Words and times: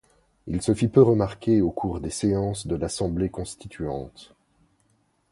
Il 0.47 0.63
se 0.63 0.73
fit 0.73 0.87
peu 0.87 1.03
remarquer 1.03 1.61
au 1.61 1.69
cours 1.69 1.99
des 1.99 2.09
séances 2.09 2.65
de 2.65 2.75
l'Assemblée 2.75 3.29
constituante. 3.29 4.33